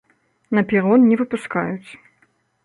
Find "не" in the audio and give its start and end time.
1.11-1.19